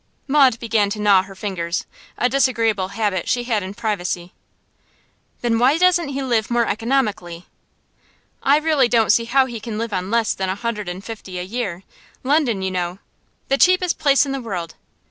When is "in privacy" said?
3.61-4.33